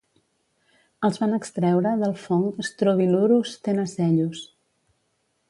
Els 1.09 1.19
van 1.23 1.35
extreure 1.37 1.91
del 2.05 2.15
fong 2.23 2.47
"strobilurus 2.69 3.53
tenacellus". 3.69 4.43